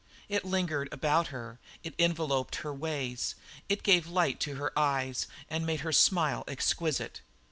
[0.27, 3.35] It lingered about her, it enveloped her ways;
[3.69, 7.21] it gave a light to her eyes and made her smile exquisite.